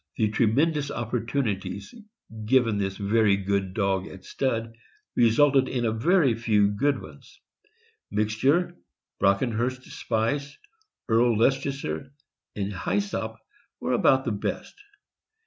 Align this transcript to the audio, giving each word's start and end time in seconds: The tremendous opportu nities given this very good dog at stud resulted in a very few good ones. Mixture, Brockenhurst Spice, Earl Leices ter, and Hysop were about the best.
The 0.17 0.29
tremendous 0.31 0.89
opportu 0.89 1.43
nities 1.45 1.93
given 2.47 2.79
this 2.79 2.97
very 2.97 3.37
good 3.37 3.75
dog 3.75 4.07
at 4.07 4.25
stud 4.25 4.75
resulted 5.15 5.69
in 5.69 5.85
a 5.85 5.91
very 5.91 6.33
few 6.33 6.69
good 6.69 6.99
ones. 6.99 7.39
Mixture, 8.09 8.75
Brockenhurst 9.19 9.83
Spice, 9.83 10.57
Earl 11.07 11.37
Leices 11.37 11.83
ter, 11.83 12.09
and 12.55 12.73
Hysop 12.73 13.37
were 13.79 13.93
about 13.93 14.25
the 14.25 14.31
best. 14.31 14.73